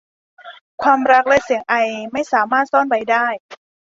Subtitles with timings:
[0.81, 1.73] ความรักและเสียงไอ
[2.11, 3.27] ไม่สามารถซ่อนไว้ได้